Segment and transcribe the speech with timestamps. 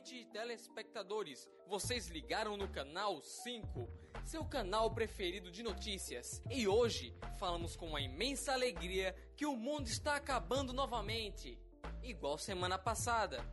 [0.00, 1.46] noite, telespectadores.
[1.66, 3.86] Vocês ligaram no canal 5,
[4.24, 6.42] seu canal preferido de notícias.
[6.50, 11.58] E hoje falamos com uma imensa alegria que o mundo está acabando novamente,
[12.02, 13.44] igual semana passada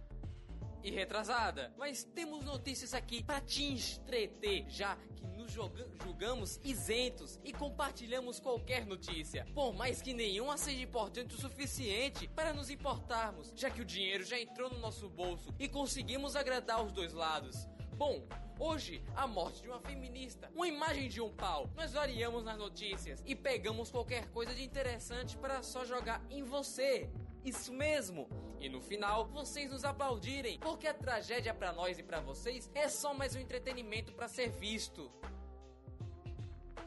[0.81, 1.73] e retrasada.
[1.77, 8.85] Mas temos notícias aqui para te entreter, já que nos julgamos isentos e compartilhamos qualquer
[8.85, 13.85] notícia, por mais que nenhuma seja importante o suficiente para nos importarmos, já que o
[13.85, 17.68] dinheiro já entrou no nosso bolso e conseguimos agradar os dois lados.
[17.95, 18.27] Bom,
[18.59, 21.70] hoje a morte de uma feminista, uma imagem de um pau.
[21.76, 27.09] Nós variamos nas notícias e pegamos qualquer coisa de interessante para só jogar em você.
[27.43, 28.27] Isso mesmo!
[28.59, 32.90] E no final, vocês nos aplaudirem, porque a tragédia para nós e para vocês é
[32.90, 35.12] só mais um entretenimento para ser visto.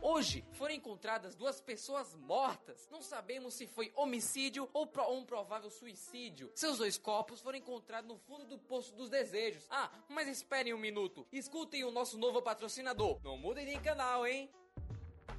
[0.02, 2.88] Hoje foram encontradas duas pessoas mortas.
[2.90, 6.50] Não sabemos se foi homicídio ou um provável suicídio.
[6.54, 9.66] Seus dois corpos foram encontrados no fundo do poço dos desejos.
[9.68, 11.26] Ah, mas esperem um minuto.
[11.30, 13.20] Escutem o nosso novo patrocinador.
[13.22, 14.50] Não mudem de canal, hein?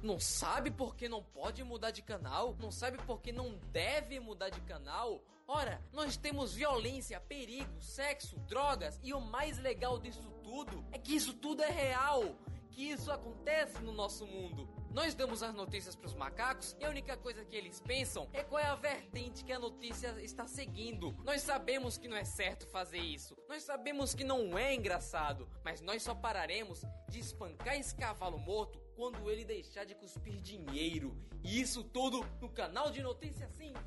[0.00, 2.56] Não sabe por que não pode mudar de canal?
[2.60, 5.22] Não sabe por que não deve mudar de canal?
[5.46, 11.14] Ora, nós temos violência, perigo, sexo, drogas e o mais legal disso tudo é que
[11.14, 12.36] isso tudo é real
[12.72, 14.68] que isso acontece no nosso mundo.
[14.92, 18.42] Nós damos as notícias para os macacos e a única coisa que eles pensam é
[18.42, 21.14] qual é a vertente que a notícia está seguindo.
[21.24, 23.36] Nós sabemos que não é certo fazer isso.
[23.48, 28.80] Nós sabemos que não é engraçado, mas nós só pararemos de espancar esse cavalo morto
[28.96, 31.16] quando ele deixar de cuspir dinheiro.
[31.44, 33.80] E isso tudo no canal de Notícia 5.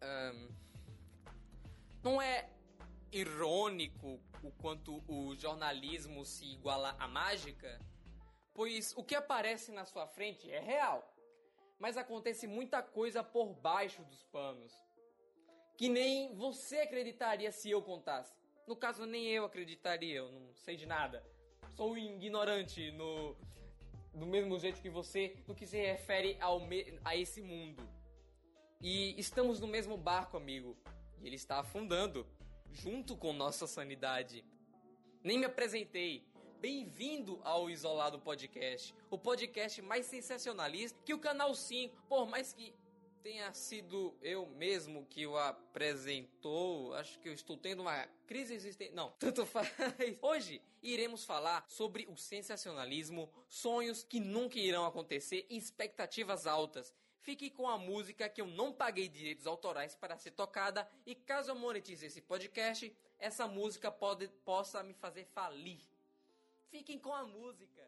[0.00, 0.48] Um,
[2.02, 2.48] não é
[3.10, 7.80] irônico o quanto o jornalismo se iguala à mágica,
[8.54, 11.14] pois o que aparece na sua frente é real,
[11.78, 14.72] mas acontece muita coisa por baixo dos panos,
[15.76, 18.34] que nem você acreditaria se eu contasse.
[18.66, 21.24] No caso, nem eu acreditaria, eu não sei de nada.
[21.76, 23.36] Sou ignorante no
[24.12, 27.82] do mesmo jeito que você no que se refere ao me, a esse mundo.
[28.80, 30.76] E estamos no mesmo barco, amigo,
[31.20, 32.26] e ele está afundando
[32.72, 34.44] junto com nossa sanidade.
[35.22, 36.26] Nem me apresentei.
[36.60, 42.74] Bem-vindo ao Isolado Podcast, o podcast mais sensacionalista que o Canal 5, por mais que
[43.22, 48.92] tenha sido eu mesmo que o apresentou, acho que eu estou tendo uma crise existente.
[48.92, 49.72] Não, tanto faz.
[50.20, 56.92] Hoje iremos falar sobre o sensacionalismo, sonhos que nunca irão acontecer e expectativas altas.
[57.28, 61.50] Fique com a música que eu não paguei direitos autorais para ser tocada e caso
[61.50, 65.78] eu monetize esse podcast, essa música pode, possa me fazer falir.
[66.70, 67.86] Fiquem com a música.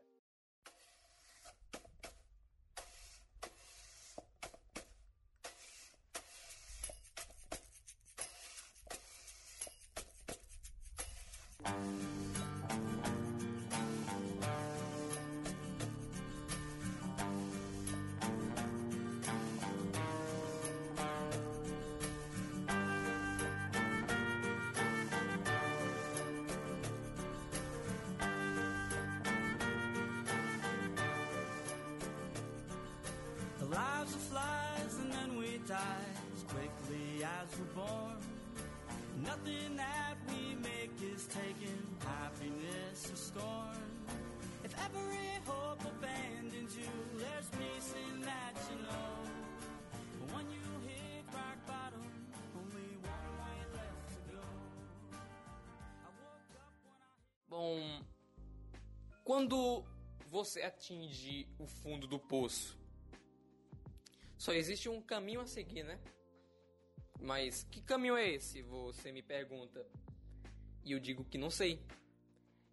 [59.41, 59.83] Quando
[60.28, 62.78] você atinge o fundo do poço,
[64.37, 65.99] só existe um caminho a seguir, né?
[67.19, 68.61] Mas que caminho é esse?
[68.61, 69.87] Você me pergunta.
[70.84, 71.81] E eu digo que não sei.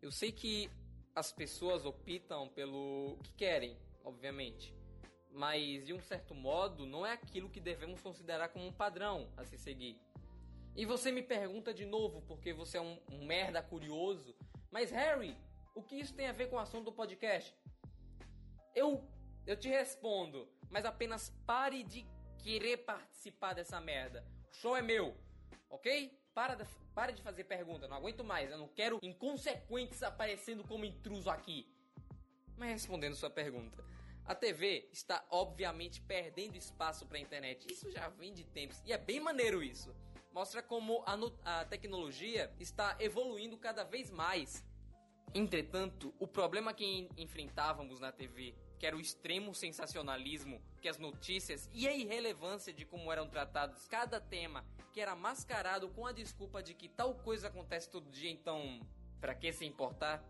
[0.02, 0.70] Eu sei que
[1.16, 4.76] as pessoas optam pelo que querem, obviamente.
[5.32, 9.46] Mas de um certo modo, não é aquilo que devemos considerar como um padrão a
[9.46, 9.98] se seguir.
[10.76, 14.36] E você me pergunta de novo, porque você é um, um merda curioso.
[14.70, 15.34] Mas Harry,
[15.78, 17.56] o que isso tem a ver com o assunto do podcast?
[18.74, 19.08] Eu,
[19.46, 22.04] eu te respondo, mas apenas pare de
[22.40, 24.26] querer participar dessa merda.
[24.52, 25.16] O show é meu,
[25.70, 26.20] ok?
[26.34, 26.66] Para de,
[26.96, 28.50] para de fazer pergunta, não aguento mais.
[28.50, 31.72] Eu não quero inconsequentes aparecendo como intruso aqui.
[32.58, 33.84] Mas respondendo sua pergunta,
[34.26, 37.72] a TV está obviamente perdendo espaço para a internet.
[37.72, 39.96] Isso já vem de tempos e é bem maneiro isso.
[40.32, 44.64] Mostra como a, a tecnologia está evoluindo cada vez mais.
[45.34, 51.70] Entretanto, o problema que enfrentávamos na TV que era o extremo sensacionalismo que as notícias
[51.74, 56.62] e a irrelevância de como eram tratados cada tema, que era mascarado com a desculpa
[56.62, 58.80] de que tal coisa acontece todo dia, então
[59.20, 60.24] para que se importar?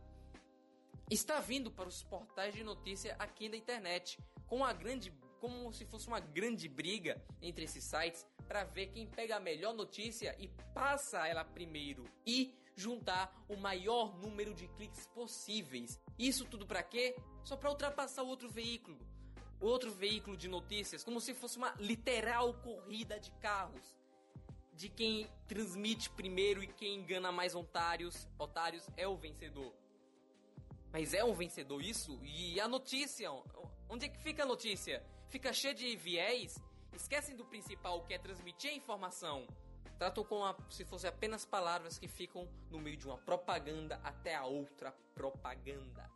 [1.09, 5.85] Está vindo para os portais de notícia aqui da internet, com a grande como se
[5.85, 10.47] fosse uma grande briga entre esses sites para ver quem pega a melhor notícia e
[10.73, 15.99] passa ela primeiro e juntar o maior número de cliques possíveis.
[16.17, 17.17] Isso tudo para quê?
[17.43, 18.99] Só para ultrapassar o outro veículo.
[19.59, 23.97] Outro veículo de notícias, como se fosse uma literal corrida de carros.
[24.71, 29.73] De quem transmite primeiro e quem engana mais otários, otários é o vencedor.
[30.93, 32.19] Mas é um vencedor isso?
[32.21, 33.31] E a notícia?
[33.89, 35.03] Onde é que fica a notícia?
[35.29, 36.59] Fica cheia de viés?
[36.93, 39.47] Esquecem do principal que é transmitir a informação.
[39.97, 44.45] Tratam como se fossem apenas palavras que ficam no meio de uma propaganda até a
[44.45, 46.09] outra propaganda.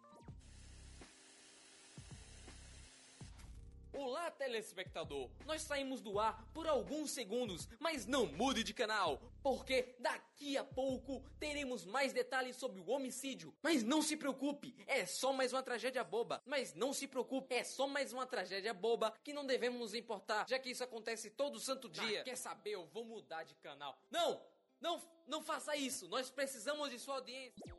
[3.93, 5.29] Olá, telespectador!
[5.45, 10.63] Nós saímos do ar por alguns segundos, mas não mude de canal, porque daqui a
[10.63, 13.53] pouco teremos mais detalhes sobre o homicídio.
[13.61, 16.41] Mas não se preocupe, é só mais uma tragédia boba.
[16.45, 20.47] Mas não se preocupe, é só mais uma tragédia boba que não devemos nos importar,
[20.47, 22.21] já que isso acontece todo santo dia.
[22.21, 22.71] Ah, quer saber?
[22.71, 23.97] Eu vou mudar de canal.
[24.09, 24.41] Não!
[24.79, 26.07] Não, não faça isso!
[26.07, 27.75] Nós precisamos de sua audiência.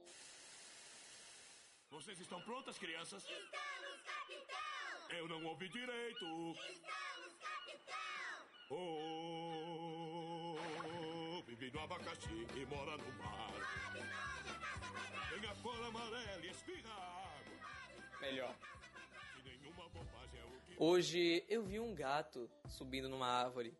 [1.90, 3.22] Vocês estão prontas, crianças?
[3.22, 4.71] Estamos, capitão!
[5.18, 6.24] Eu não ouvi direito.
[6.70, 8.46] Estamos, capitão!
[8.70, 10.56] Oh,
[11.46, 13.52] vive no abacaxi e mora no mar.
[15.28, 17.52] Tem a cor amarela e espirra água.
[18.20, 18.50] Melhor.
[18.50, 18.72] É.
[20.78, 23.76] Hoje eu vi um gato subindo numa árvore.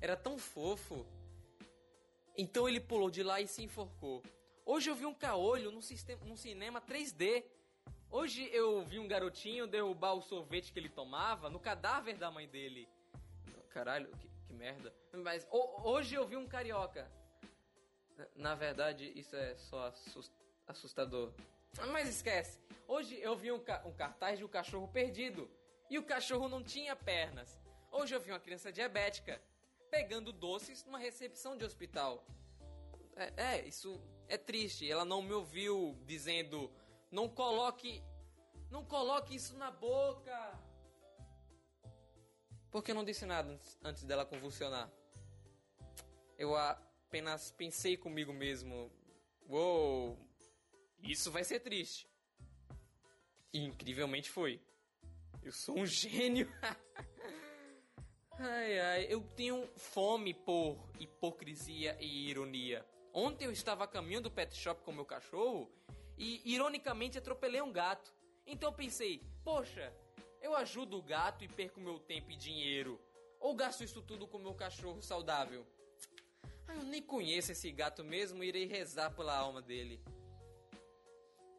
[0.00, 1.04] Era tão fofo.
[2.36, 4.22] Então ele pulou de lá e se enforcou.
[4.64, 7.44] Hoje eu vi um caolho num, sistema, num cinema 3D.
[8.10, 12.48] Hoje eu vi um garotinho derrubar o sorvete que ele tomava no cadáver da mãe
[12.48, 12.88] dele.
[13.70, 14.94] Caralho, que, que merda.
[15.12, 17.10] Mas ho- hoje eu vi um carioca.
[18.34, 20.32] Na- verdade, isso é só assus-
[20.66, 21.32] assustador.
[21.92, 22.58] Mas esquece.
[22.86, 25.48] Hoje eu vi um, ca- um cartaz de um cachorro perdido.
[25.90, 27.58] E o cachorro não tinha pernas.
[27.92, 29.40] Hoje eu vi uma criança diabética
[29.90, 32.24] pegando doces numa recepção de hospital.
[33.16, 34.90] É, é, isso é triste.
[34.90, 36.70] Ela não me ouviu dizendo:
[37.10, 38.02] "Não coloque,
[38.70, 40.58] não coloque isso na boca".
[42.70, 44.90] Porque eu não disse nada antes- dela convulsionar.
[46.36, 48.92] Eu apenas pensei comigo mesmo:
[49.48, 50.18] "Uou,
[51.00, 52.08] isso vai ser triste".
[53.52, 54.60] E incrivelmente foi.
[55.42, 56.46] Eu sou um gênio.
[58.40, 62.86] Ai, ai, eu tenho fome por hipocrisia e ironia.
[63.12, 65.68] Ontem eu estava a caminho do pet shop com meu cachorro
[66.18, 68.12] e, ironicamente, atropelei um gato.
[68.46, 69.92] Então eu pensei, poxa,
[70.40, 73.00] eu ajudo o gato e perco meu tempo e dinheiro.
[73.40, 75.66] Ou gasto isso tudo com meu cachorro saudável?
[76.66, 80.00] Ah, eu nem conheço esse gato mesmo e irei rezar pela alma dele.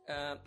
[0.07, 0.37] Ah,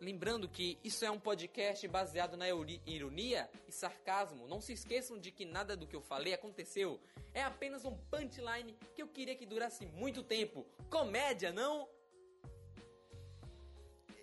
[0.00, 4.48] lembrando que isso é um podcast baseado na ironia e sarcasmo.
[4.48, 7.00] Não se esqueçam de que nada do que eu falei aconteceu.
[7.32, 10.66] É apenas um punchline que eu queria que durasse muito tempo.
[10.90, 11.88] Comédia, não?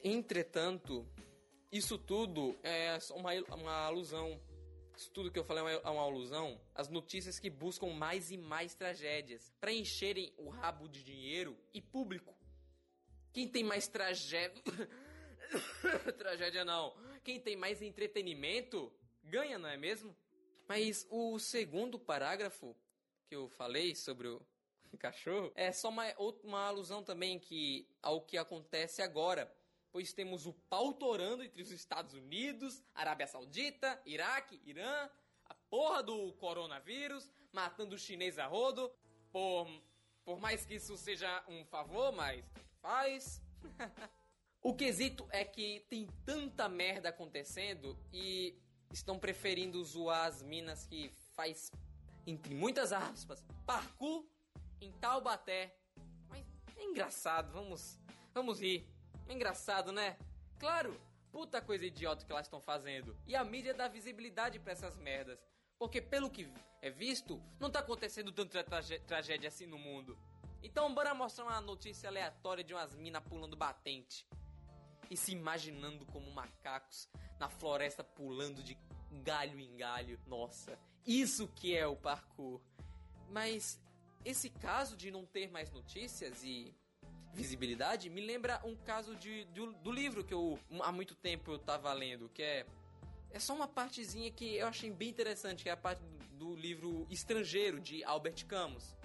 [0.04, 1.06] Entretanto,
[1.72, 4.40] isso tudo é uma, uma alusão.
[4.96, 8.32] Isso tudo que eu falei é uma, é uma alusão às notícias que buscam mais
[8.32, 12.36] e mais tragédias para encherem o rabo de dinheiro e público.
[13.32, 14.62] Quem tem mais tragédia.
[16.18, 16.94] tragédia não.
[17.24, 18.92] Quem tem mais entretenimento
[19.24, 20.16] ganha, não é mesmo?
[20.68, 22.76] Mas o segundo parágrafo
[23.28, 24.42] que eu falei sobre o
[25.00, 29.52] cachorro é só uma, outra- uma alusão também que ao que acontece agora.
[29.92, 35.10] Pois temos o pau torando entre os Estados Unidos, Arábia Saudita, Iraque, Irã,
[35.46, 38.92] a porra do coronavírus, matando o chinês a rodo.
[39.32, 39.68] Por,
[40.24, 42.46] por mais que isso seja um favor, mas
[42.82, 43.42] faz.
[44.62, 48.54] O quesito é que tem tanta merda acontecendo e
[48.92, 51.72] estão preferindo zoar as minas que faz,
[52.28, 54.26] entre muitas aspas, parkour
[54.82, 55.74] em Taubaté.
[56.28, 57.98] Mas é engraçado, vamos,
[58.34, 58.86] vamos rir.
[59.30, 60.18] É engraçado, né?
[60.60, 61.00] Claro,
[61.32, 63.16] puta coisa idiota que elas estão fazendo.
[63.28, 65.40] E a mídia dá visibilidade pra essas merdas.
[65.78, 70.18] Porque pelo que é visto, não tá acontecendo tanta tragé- tragédia assim no mundo.
[70.62, 74.28] Então bora mostrar uma notícia aleatória de umas minas pulando batente
[75.10, 77.08] e se imaginando como macacos
[77.40, 78.78] na floresta pulando de
[79.24, 80.20] galho em galho.
[80.28, 82.60] Nossa, isso que é o parkour.
[83.30, 83.80] Mas
[84.26, 86.76] esse caso de não ter mais notícias e
[87.34, 91.60] visibilidade me lembra um caso de, do, do livro que eu há muito tempo eu
[91.60, 92.66] tava lendo, que é
[93.32, 97.06] é só uma partezinha que eu achei bem interessante, que é a parte do, livro
[97.10, 98.96] Estrangeiro de Albert Camus.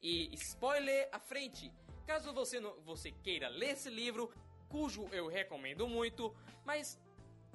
[0.00, 1.72] E spoiler à frente,
[2.06, 4.32] caso você não, você queira ler esse livro,
[4.68, 6.34] cujo eu recomendo muito,
[6.64, 6.98] mas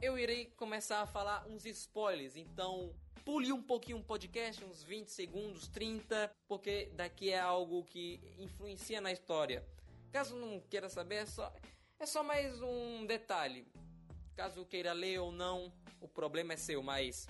[0.02, 2.94] eu irei começar a falar uns spoilers, então
[3.26, 9.00] pule um pouquinho o podcast, uns 20 segundos, 30, porque daqui é algo que influencia
[9.00, 9.66] na história.
[10.14, 11.52] Caso não queira saber, é só,
[12.00, 13.68] é só mais um detalhe.
[14.36, 17.28] Caso queira ler ou não, o problema é seu, mas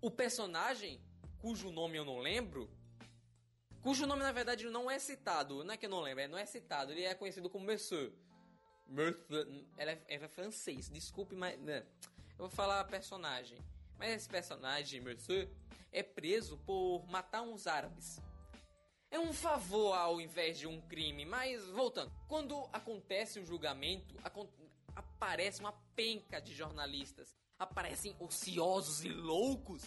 [0.00, 1.00] o personagem,
[1.38, 2.68] cujo nome eu não lembro,
[3.80, 6.36] cujo nome na verdade não é citado, não é que eu não lembro, é, não
[6.36, 8.12] é citado, ele é conhecido como Monsieur.
[8.88, 11.86] Monsieur ela, é, ela é francês, desculpe, mas né,
[12.30, 13.56] eu vou falar personagem.
[13.96, 15.48] Mas esse personagem, Monsieur,
[15.92, 18.20] é preso por matar uns árabes.
[19.12, 22.10] É um favor ao invés de um crime, mas voltando.
[22.26, 24.16] Quando acontece o julgamento,
[24.96, 27.36] aparece uma penca de jornalistas.
[27.58, 29.82] Aparecem ociosos e loucos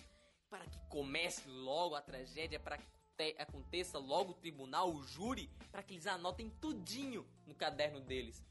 [0.48, 5.82] para que comece logo a tragédia, para que aconteça logo o tribunal, o júri, para
[5.82, 8.46] que eles anotem tudinho no caderno deles.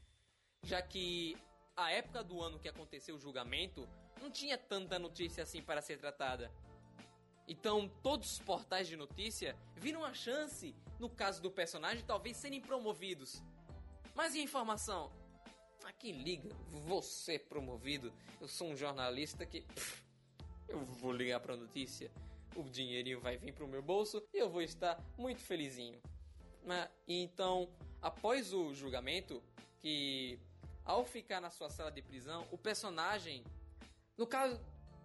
[0.61, 1.37] Já que
[1.73, 3.87] a época do ano que aconteceu o julgamento
[4.21, 6.51] não tinha tanta notícia assim para ser tratada.
[7.47, 12.59] Então, todos os portais de notícia viram a chance, no caso do personagem, talvez serem
[12.59, 13.43] promovidos.
[14.15, 15.11] Mas e a informação?
[15.83, 16.49] A quem liga?
[16.69, 18.11] Vou ser promovido.
[18.41, 19.61] Eu sou um jornalista que.
[19.61, 20.03] Pff,
[20.67, 22.11] eu vou ligar para a notícia.
[22.55, 26.01] O dinheirinho vai vir pro meu bolso e eu vou estar muito felizinho.
[27.07, 27.69] Então,
[28.01, 29.43] após o julgamento,
[29.79, 30.39] que
[30.83, 33.43] ao ficar na sua sala de prisão, o personagem,
[34.17, 34.59] no caso,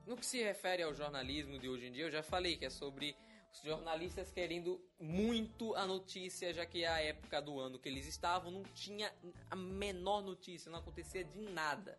[0.06, 2.70] no que se refere ao jornalismo de hoje em dia, eu já falei que é
[2.70, 3.16] sobre
[3.52, 8.06] os jornalistas querendo muito a notícia, já que é a época do ano que eles
[8.06, 9.12] estavam não tinha
[9.50, 11.98] a menor notícia, não acontecia de nada.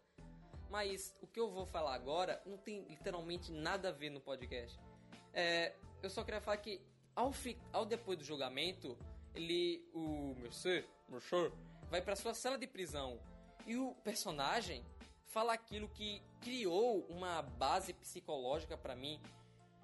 [0.69, 4.79] Mas o que eu vou falar agora não tem literalmente nada a ver no podcast.
[5.33, 6.81] É, eu só queria falar que
[7.13, 7.33] ao,
[7.73, 8.97] ao depois do julgamento,
[9.35, 11.51] ele, o Mercer, Mercer
[11.89, 13.19] vai para sua cela de prisão
[13.67, 14.85] e o personagem
[15.31, 19.19] fala aquilo que criou uma base psicológica para mim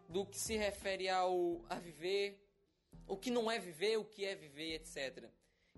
[0.10, 2.38] do que se refere ao a viver,
[3.08, 5.30] o que não é viver, o que é viver, etc.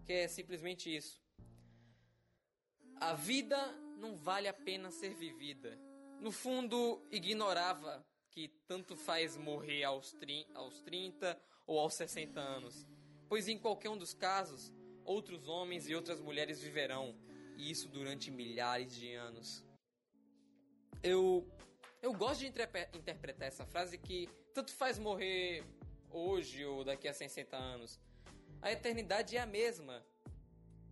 [0.03, 1.21] Que é simplesmente isso.
[2.99, 3.57] A vida
[3.97, 5.77] não vale a pena ser vivida.
[6.19, 10.15] No fundo, ignorava que tanto faz morrer aos,
[10.55, 12.87] aos 30 ou aos 60 anos,
[13.27, 14.73] pois em qualquer um dos casos,
[15.05, 17.15] outros homens e outras mulheres viverão,
[17.59, 19.63] e isso durante milhares de anos.
[21.03, 21.45] Eu
[22.01, 25.65] eu gosto de interpretar essa frase que tanto faz morrer
[26.09, 27.99] hoje ou daqui a 60 anos.
[28.61, 30.01] A eternidade é a mesma.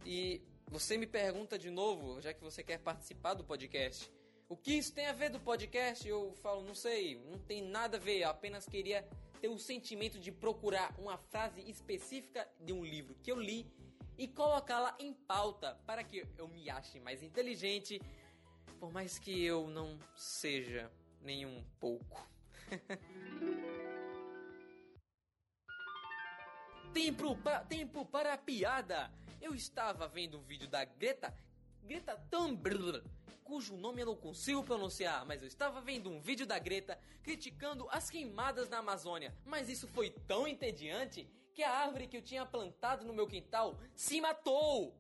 [0.06, 4.12] E você me pergunta de novo, já que você quer participar do podcast,
[4.50, 6.06] o que isso tem a ver do podcast?
[6.06, 9.08] Eu falo, não sei, não tem nada a ver, eu apenas queria
[9.40, 13.66] ter o sentimento de procurar uma frase específica de um livro que eu li
[14.18, 18.02] e colocá-la em pauta para que eu me ache mais inteligente
[18.80, 22.28] por mais que eu não seja nem um pouco.
[26.94, 29.12] tempo, tempo para a piada!
[29.42, 31.32] Eu estava vendo um vídeo da Greta,
[31.84, 33.04] Greta Thunberg,
[33.44, 37.88] cujo nome eu não consigo pronunciar, mas eu estava vendo um vídeo da Greta criticando
[37.92, 39.34] as queimadas na Amazônia.
[39.46, 43.80] Mas isso foi tão entediante que a árvore que eu tinha plantado no meu quintal
[43.96, 44.96] se matou!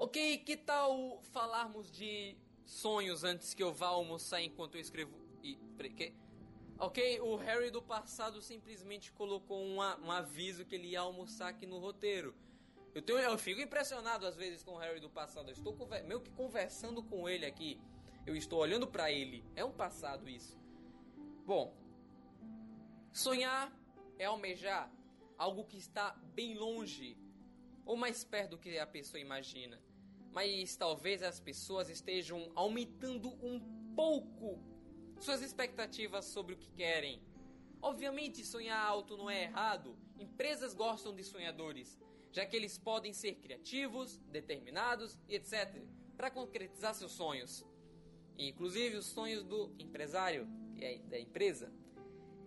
[0.00, 2.36] Ok, que tal falarmos de
[2.66, 5.16] sonhos antes que eu vá almoçar enquanto eu escrevo.
[5.44, 5.54] E,
[5.94, 6.12] que?
[6.76, 11.78] Ok, o Harry do passado simplesmente colocou um aviso que ele ia almoçar aqui no
[11.78, 12.34] roteiro.
[12.92, 15.50] Eu, tenho, eu fico impressionado às vezes com o Harry do passado.
[15.50, 17.80] Eu estou meio que conversando com ele aqui.
[18.26, 19.44] Eu estou olhando para ele.
[19.54, 20.61] É um passado isso.
[21.44, 21.74] Bom,
[23.12, 23.72] sonhar
[24.18, 24.90] é almejar
[25.36, 27.16] algo que está bem longe
[27.84, 29.80] ou mais perto do que a pessoa imagina
[30.32, 33.60] mas talvez as pessoas estejam aumentando um
[33.94, 34.58] pouco
[35.20, 37.22] suas expectativas sobre o que querem.
[37.80, 39.96] Obviamente, sonhar alto não é errado.
[40.18, 41.98] Empresas gostam de sonhadores,
[42.32, 45.82] já que eles podem ser criativos, determinados e etc.
[46.16, 47.64] para concretizar seus sonhos,
[48.38, 51.72] inclusive os sonhos do empresário, que é da empresa.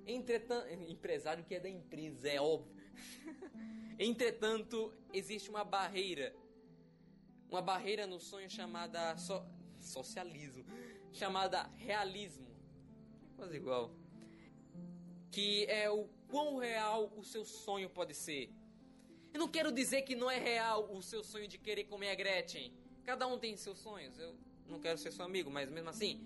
[0.05, 2.75] Entretanto, empresário que é da empresa, é óbvio.
[3.97, 6.35] Entretanto, existe uma barreira
[7.49, 9.41] uma barreira no sonho chamada so,
[9.79, 10.65] socialismo,
[11.11, 12.47] chamada realismo.
[13.35, 13.91] Quase igual.
[15.31, 18.51] Que é o quão real o seu sonho pode ser.
[19.33, 22.15] Eu não quero dizer que não é real o seu sonho de querer comer a
[22.15, 22.73] Gretchen.
[23.03, 24.17] Cada um tem seus sonhos.
[24.17, 24.35] Eu
[24.67, 26.21] não quero ser seu amigo, mas mesmo assim.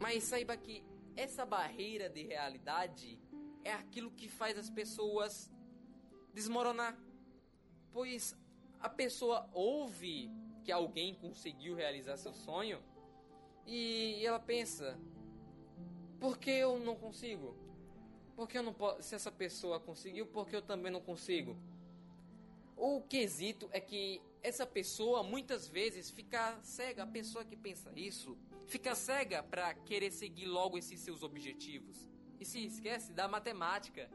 [0.00, 0.82] Mas saiba que
[1.18, 3.18] essa barreira de realidade
[3.64, 5.50] é aquilo que faz as pessoas
[6.32, 6.96] desmoronar.
[7.92, 8.36] Pois
[8.78, 10.30] a pessoa ouve
[10.62, 12.80] que alguém conseguiu realizar seu sonho
[13.66, 14.96] e ela pensa:
[16.20, 17.56] por que eu não consigo?
[18.36, 19.02] Por que eu não posso?
[19.02, 21.56] Se essa pessoa conseguiu, por que eu também não consigo?
[22.76, 28.38] O quesito é que essa pessoa muitas vezes fica cega, a pessoa que pensa isso,
[28.68, 32.08] fica cega para querer seguir logo esses seus objetivos.
[32.38, 34.08] E se esquece da matemática,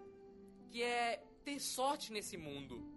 [0.69, 2.87] que é ter sorte nesse mundo.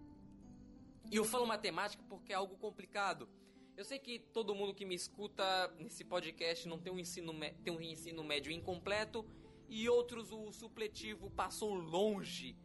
[1.11, 3.29] E eu falo matemática porque é algo complicado.
[3.77, 7.33] Eu sei que todo mundo que me escuta nesse podcast não tem um ensino,
[7.63, 9.27] tem um ensino médio incompleto
[9.69, 12.57] e outros o supletivo passou longe.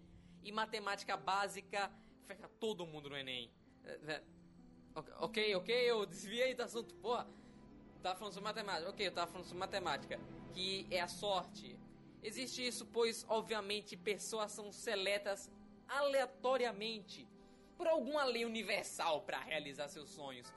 [0.44, 1.92] E matemática básica
[2.26, 3.52] ferra todo mundo no Enem.
[3.84, 4.24] É, é,
[4.96, 6.96] ok, ok, eu desviei do assunto.
[6.96, 7.28] Porra,
[8.02, 8.90] tava falando sobre matemática.
[8.90, 10.20] Ok, eu tava falando sobre matemática.
[10.54, 11.78] Que é a sorte.
[12.24, 15.50] Existe isso, pois, obviamente, pessoas são seletas
[15.88, 17.28] aleatoriamente
[17.78, 20.54] por alguma lei universal para realizar seus sonhos.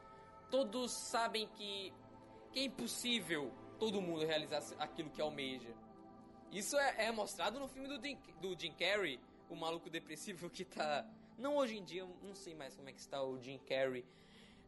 [0.51, 1.93] Todos sabem que,
[2.53, 5.75] que é impossível todo mundo realizar aquilo que almeja.
[6.53, 10.65] Isso é, é mostrado no filme do, Jim, do Jim Carrey, o maluco depressivo que
[10.65, 14.05] tá não hoje em dia, não sei mais como é que está o Jim Carrey.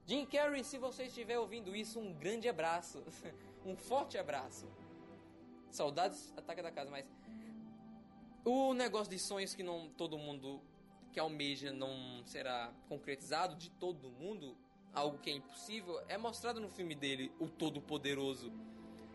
[0.07, 3.03] Jim Carrey, se você estiver ouvindo isso, um grande abraço.
[3.67, 4.69] um forte abraço.
[5.69, 7.05] Saudades, ataca da casa, mas.
[8.45, 10.63] O negócio de sonhos que não todo mundo
[11.13, 14.57] que almeja não será concretizado de todo mundo,
[14.93, 18.53] algo que é impossível, é mostrado no filme dele, O Todo-Poderoso.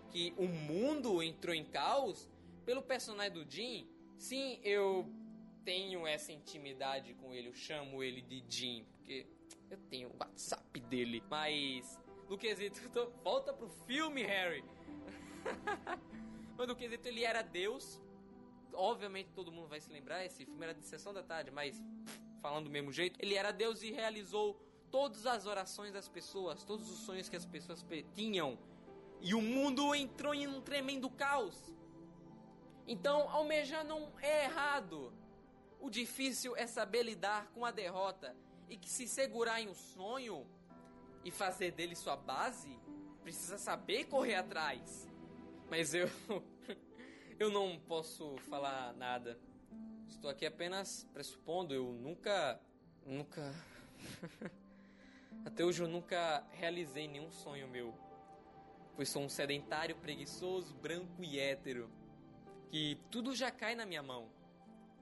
[0.09, 2.27] Que o mundo entrou em caos
[2.65, 3.87] pelo personagem do Jim.
[4.17, 5.07] Sim, eu
[5.63, 9.25] tenho essa intimidade com ele, eu chamo ele de Jim, porque
[9.71, 11.23] eu tenho o WhatsApp dele.
[11.29, 14.63] Mas no quesito, tô, volta pro filme, Harry.
[16.57, 18.01] mas no quesito ele era Deus.
[18.73, 21.83] Obviamente todo mundo vai se lembrar, esse filme era de sessão da tarde, mas
[22.41, 26.89] falando do mesmo jeito, ele era Deus e realizou todas as orações das pessoas, todos
[26.89, 28.57] os sonhos que as pessoas tinham.
[29.19, 31.73] E o mundo entrou em um tremendo caos.
[32.87, 35.13] Então, almejar não é errado.
[35.79, 38.35] O difícil é saber lidar com a derrota
[38.71, 40.47] e que se segurar em um sonho
[41.25, 42.79] e fazer dele sua base,
[43.21, 45.09] precisa saber correr atrás.
[45.69, 46.09] Mas eu
[47.37, 49.37] eu não posso falar nada.
[50.07, 52.61] Estou aqui apenas pressupondo, eu nunca
[53.05, 53.53] nunca
[55.43, 57.93] até hoje eu nunca realizei nenhum sonho meu.
[58.95, 61.91] Pois sou um sedentário preguiçoso, branco e hétero,
[62.69, 64.29] que tudo já cai na minha mão.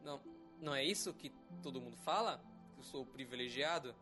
[0.04, 0.20] Não,
[0.60, 2.49] não é isso que todo mundo fala?
[2.80, 3.94] Eu sou privilegiado?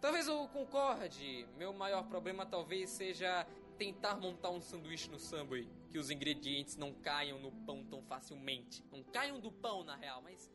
[0.00, 1.46] Talvez eu concorde.
[1.56, 3.46] Meu maior problema talvez seja
[3.78, 8.84] tentar montar um sanduíche no Subway, que os ingredientes não caiam no pão tão facilmente.
[8.90, 10.50] Não caiam do pão, na real, mas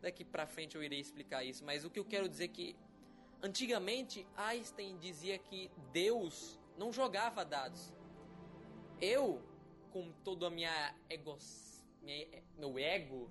[0.00, 1.62] daqui pra frente eu irei explicar isso.
[1.62, 2.74] Mas o que eu quero dizer é que
[3.42, 7.92] antigamente Einstein dizia que Deus não jogava dados.
[8.98, 9.42] Eu,
[9.92, 11.36] com toda a minha ego,
[12.00, 13.30] minha, meu ego,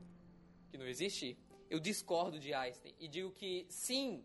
[0.69, 1.35] que não existe,
[1.69, 4.23] eu discordo de Einstein e digo que sim,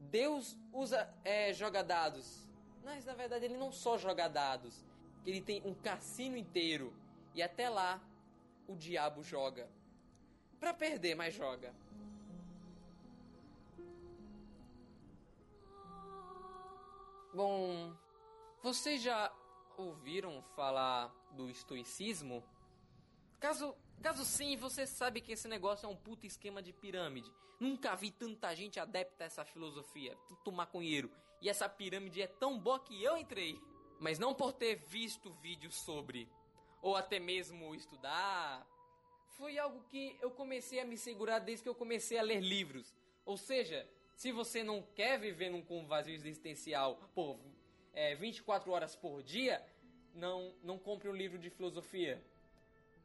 [0.00, 2.48] Deus usa é, joga dados,
[2.84, 4.84] mas na verdade ele não só joga dados,
[5.24, 6.94] ele tem um cassino inteiro
[7.34, 8.02] e até lá
[8.66, 9.68] o diabo joga.
[10.58, 11.72] Pra perder, mas joga.
[17.32, 17.94] Bom,
[18.62, 19.32] vocês já
[19.76, 22.42] ouviram falar do estoicismo?
[23.38, 27.30] Caso Caso sim, você sabe que esse negócio é um puta esquema de pirâmide.
[27.58, 31.10] Nunca vi tanta gente adepta a essa filosofia, tanto maconheiro.
[31.42, 33.60] E essa pirâmide é tão boa que eu entrei.
[33.98, 36.28] Mas não por ter visto vídeos sobre,
[36.80, 38.64] ou até mesmo estudar.
[39.36, 42.94] Foi algo que eu comecei a me segurar desde que eu comecei a ler livros.
[43.26, 47.40] Ou seja, se você não quer viver num vazio existencial por
[47.92, 49.60] é, 24 horas por dia,
[50.14, 52.22] não, não compre um livro de filosofia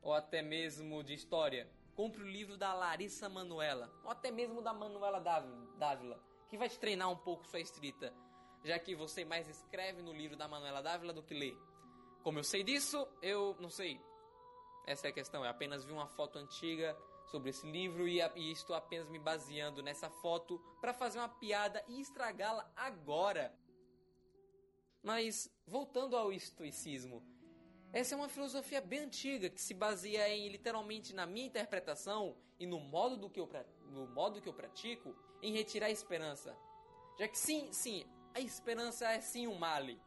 [0.03, 4.73] ou até mesmo de história, compre o livro da Larissa Manuela, ou até mesmo da
[4.73, 8.13] Manuela Dávila, que vai te treinar um pouco sua escrita,
[8.63, 11.55] já que você mais escreve no livro da Manuela Dávila do que lê.
[12.21, 13.99] Como eu sei disso, eu não sei.
[14.85, 15.43] Essa é a questão.
[15.43, 19.81] Eu apenas vi uma foto antiga sobre esse livro e, e estou apenas me baseando
[19.81, 23.53] nessa foto para fazer uma piada e estragá-la agora.
[25.01, 27.21] Mas voltando ao estoicismo,
[27.93, 32.65] Essa é uma filosofia bem antiga que se baseia em literalmente na minha interpretação e
[32.65, 33.47] no modo do que eu
[33.91, 36.57] no modo que eu pratico em retirar a esperança.
[37.19, 38.03] Já que sim, sim,
[38.33, 40.01] a esperança é sim um male.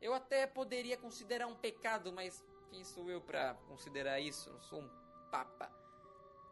[0.00, 4.52] Eu até poderia considerar um pecado, mas quem sou eu para considerar isso?
[4.52, 4.90] Não sou um
[5.32, 5.68] papa.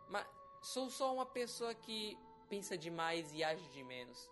[0.09, 0.27] Mas
[0.63, 4.29] sou só uma pessoa que pensa demais e age de menos.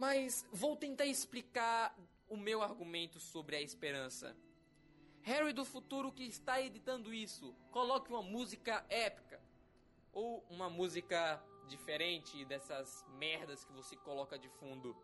[0.00, 1.96] Mas vou tentar explicar
[2.28, 4.36] o meu argumento sobre a esperança.
[5.24, 9.40] Harry do futuro que está editando isso, coloque uma música épica
[10.12, 14.94] ou uma música diferente dessas merdas que você coloca de fundo.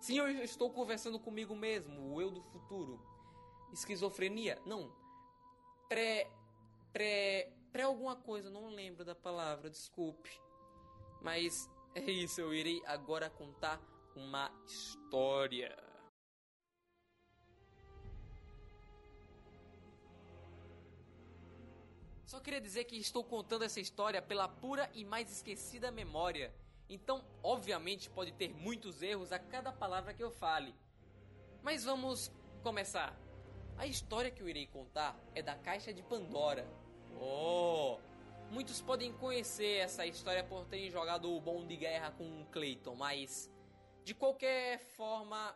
[0.00, 3.00] Sim, eu estou conversando comigo mesmo, o eu do futuro.
[3.72, 4.60] Esquizofrenia?
[4.66, 4.92] Não.
[5.88, 6.28] Pré.
[6.92, 7.52] Pré.
[7.70, 10.40] Pré alguma coisa, não lembro da palavra, desculpe.
[11.22, 13.80] Mas é isso, eu irei agora contar
[14.16, 15.89] uma história.
[22.30, 26.54] Só queria dizer que estou contando essa história pela pura e mais esquecida memória.
[26.88, 30.72] Então, obviamente, pode ter muitos erros a cada palavra que eu fale.
[31.60, 32.30] Mas vamos
[32.62, 33.18] começar.
[33.76, 36.64] A história que eu irei contar é da Caixa de Pandora.
[37.20, 37.98] Oh!
[38.48, 42.94] Muitos podem conhecer essa história por terem jogado o Bom de Guerra com o Clayton,
[42.94, 43.50] mas
[44.04, 45.52] de qualquer forma,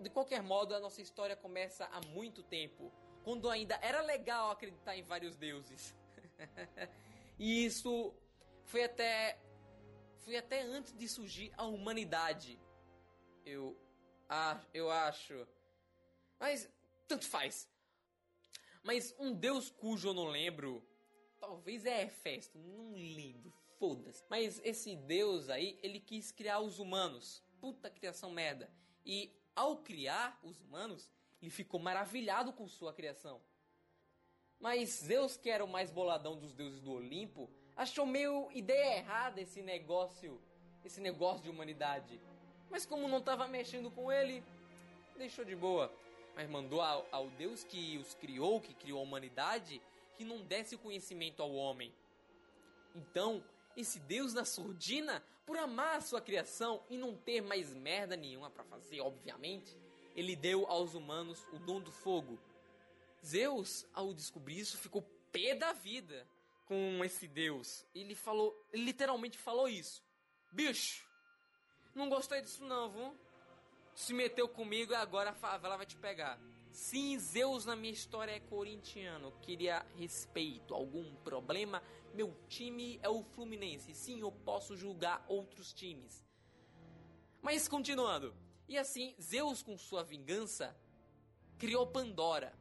[0.00, 2.92] de qualquer modo, a nossa história começa há muito tempo
[3.26, 5.96] quando ainda era legal acreditar em vários deuses.
[7.36, 8.14] e isso
[8.62, 9.36] foi até
[10.18, 12.56] foi até antes de surgir a humanidade.
[13.44, 13.76] Eu
[14.28, 15.44] ah, eu acho.
[16.38, 16.70] Mas
[17.08, 17.68] tanto faz.
[18.84, 20.80] Mas um deus cujo eu não lembro,
[21.40, 24.22] talvez é Hefesto, não lembro, foda-se.
[24.30, 27.42] Mas esse deus aí, ele quis criar os humanos.
[27.60, 28.70] Puta criação merda.
[29.04, 31.10] E ao criar os humanos,
[31.40, 33.40] e ficou maravilhado com sua criação.
[34.58, 39.40] Mas Zeus, que era o mais boladão dos deuses do Olimpo, achou meio ideia errada
[39.40, 40.40] esse negócio,
[40.84, 42.20] esse negócio de humanidade.
[42.70, 44.42] Mas como não estava mexendo com ele,
[45.16, 45.92] deixou de boa.
[46.34, 49.80] Mas mandou ao, ao Deus que os criou, que criou a humanidade,
[50.16, 51.92] que não desse o conhecimento ao homem.
[52.94, 53.44] Então,
[53.76, 58.50] esse Deus da surdina, por amar a sua criação e não ter mais merda nenhuma
[58.50, 59.76] para fazer, obviamente,
[60.16, 62.38] ele deu aos humanos o dom do fogo.
[63.24, 66.26] Zeus, ao descobrir isso, ficou pé da vida
[66.64, 67.84] com esse deus.
[67.94, 70.02] Ele falou, literalmente falou isso.
[70.50, 71.06] Bicho,
[71.94, 73.16] não gostei disso não, viu?
[73.94, 76.40] Se meteu comigo e agora a favela vai te pegar.
[76.70, 79.32] Sim, Zeus na minha história é corintiano.
[79.40, 80.74] Queria respeito.
[80.74, 81.82] Algum problema?
[82.12, 83.94] Meu time é o Fluminense.
[83.94, 86.22] Sim, eu posso julgar outros times.
[87.40, 88.34] Mas continuando.
[88.68, 90.76] E assim, Zeus, com sua vingança,
[91.58, 92.52] criou Pandora.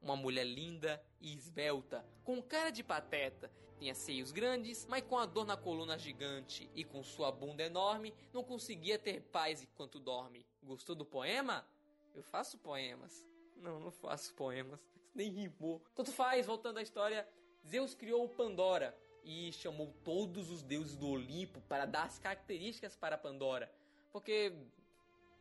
[0.00, 5.26] Uma mulher linda e esbelta, com cara de pateta, tinha seios grandes, mas com a
[5.26, 10.44] dor na coluna gigante e com sua bunda enorme, não conseguia ter paz enquanto dorme.
[10.62, 11.64] Gostou do poema?
[12.14, 13.24] Eu faço poemas.
[13.56, 14.80] Não, não faço poemas.
[15.14, 15.80] Nem rimou.
[15.94, 17.28] Tanto faz, voltando à história,
[17.66, 23.18] Zeus criou Pandora e chamou todos os deuses do Olimpo para dar as características para
[23.18, 23.72] Pandora.
[24.10, 24.52] Porque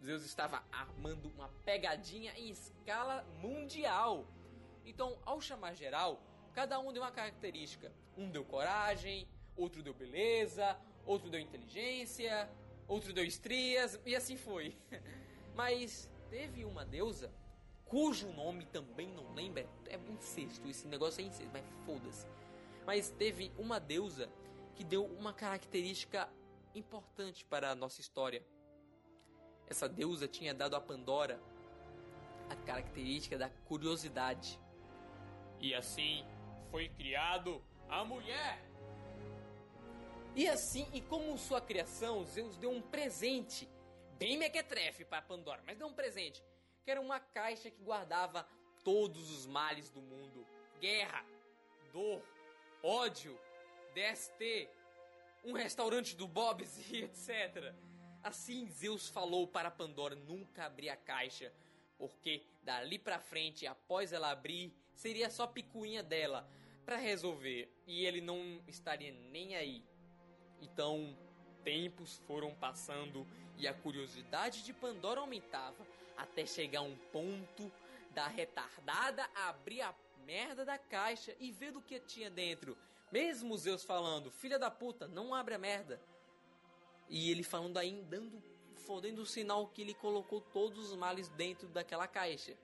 [0.04, 4.26] Zeus estava armando uma pegadinha em escala mundial.
[4.86, 6.22] Então, ao chamar geral,
[6.54, 7.92] cada um deu uma característica.
[8.18, 12.50] Um deu coragem, outro deu beleza, outro deu inteligência,
[12.88, 14.78] outro deu estrias, e assim foi.
[15.56, 17.32] Mas teve uma deusa
[17.88, 22.28] cujo nome também não lembra, é incesto, esse negócio é incesto, mas foda-se.
[22.86, 24.30] Mas teve uma deusa
[24.76, 26.30] que deu uma característica
[26.76, 28.46] importante para a nossa história.
[29.70, 31.40] Essa deusa tinha dado a Pandora
[32.50, 34.60] a característica da curiosidade.
[35.60, 36.26] E assim
[36.72, 38.64] foi criado a mulher.
[40.36, 43.68] E assim, e como sua criação, Zeus deu um presente,
[44.18, 46.44] bem mequetrefe para Pandora, mas deu um presente,
[46.84, 48.48] que era uma caixa que guardava
[48.84, 50.46] todos os males do mundo:
[50.80, 51.26] guerra,
[51.92, 52.22] dor,
[52.84, 53.38] ódio,
[53.96, 54.70] DST,
[55.44, 57.74] um restaurante do Bob's e etc.
[58.28, 61.50] Assim Zeus falou para Pandora nunca abrir a caixa,
[61.98, 66.46] porque dali para frente, após ela abrir, seria só picuinha dela
[66.86, 69.82] para resolver e ele não estaria nem aí.
[70.62, 71.18] Então,
[71.64, 75.88] tempos foram passando e a curiosidade de Pandora aumentava
[76.18, 77.72] até chegar a um ponto
[78.12, 82.78] da retardada abrir a merda da caixa e ver do que tinha dentro.
[83.10, 86.02] Mesmo Zeus falando, filha da puta, não abre a merda.
[87.10, 88.42] E ele falando aí, dando,
[88.76, 92.58] fodendo o sinal que ele colocou todos os males dentro daquela caixa.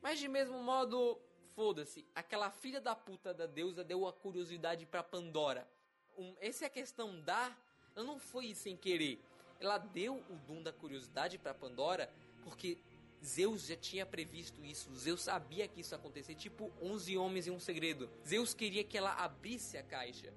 [0.00, 1.18] Mas de mesmo modo,
[1.54, 5.68] foda-se, aquela filha da puta da deusa deu a curiosidade para Pandora.
[6.16, 7.56] Um, essa é a questão da,
[7.94, 9.20] ela não foi sem querer.
[9.60, 12.10] Ela deu o dom da curiosidade para Pandora
[12.44, 12.78] porque
[13.24, 14.94] Zeus já tinha previsto isso.
[14.94, 18.08] Zeus sabia que isso ia acontecer, tipo 11 homens e um segredo.
[18.26, 20.32] Zeus queria que ela abrisse a caixa.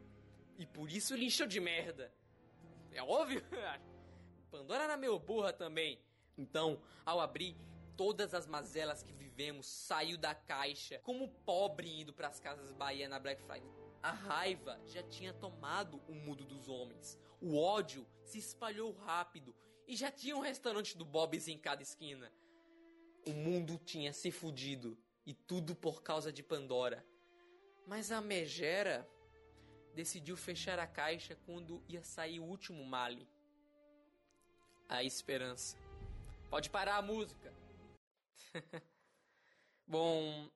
[0.57, 2.11] E por isso ele encheu de merda.
[2.93, 3.41] É óbvio.
[4.51, 5.99] Pandora era meio burra também.
[6.37, 7.55] Então, ao abrir,
[7.95, 13.07] todas as mazelas que vivemos saiu da caixa, como pobre indo para as casas Bahia
[13.07, 13.69] na Black Friday.
[14.01, 17.17] A raiva já tinha tomado o mundo dos homens.
[17.39, 19.55] O ódio se espalhou rápido
[19.87, 22.31] e já tinha um restaurante do Bob's em cada esquina.
[23.27, 27.05] O mundo tinha se fudido e tudo por causa de Pandora.
[27.85, 29.07] Mas a Megera
[29.93, 33.27] decidiu fechar a caixa quando ia sair o último male.
[34.87, 35.77] A esperança.
[36.49, 37.53] Pode parar a música.
[39.87, 40.49] Bom,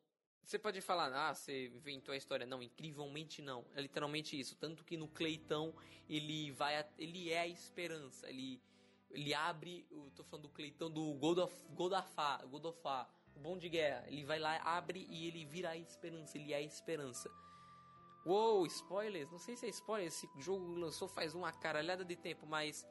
[0.46, 2.46] você pode falar, ah, você inventou a história.
[2.46, 3.66] Não, incrivelmente não.
[3.76, 4.56] É literalmente isso.
[4.56, 5.74] Tanto que no Cleitão
[6.08, 8.30] ele vai, a, ele é a esperança.
[8.30, 8.62] Ele,
[9.10, 14.06] ele abre, eu tô falando do Cleitão do Godofá, Godofá, o bom de guerra.
[14.08, 16.38] Ele vai lá, abre e ele vira a esperança.
[16.38, 17.30] Ele é a esperança.
[18.26, 19.30] Uou, spoilers?
[19.32, 20.08] Não sei se é spoiler.
[20.08, 22.84] Esse jogo lançou faz uma caralhada de tempo, mas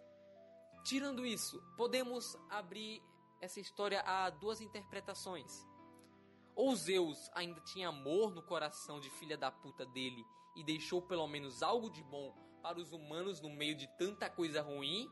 [0.85, 3.03] tirando isso, podemos abrir
[3.41, 5.67] essa história a duas interpretações.
[6.55, 11.27] Ou Zeus ainda tinha amor no coração de filha da puta dele e deixou pelo
[11.27, 15.11] menos algo de bom para os humanos no meio de tanta coisa ruim,